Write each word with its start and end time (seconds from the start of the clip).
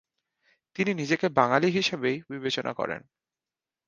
তিনি 0.75 0.91
নিজেকে 0.93 1.27
বাঙালি 1.29 1.67
হিসাবেই 1.71 2.17
বিবেচনা 2.29 2.71
করেন। 2.73 3.01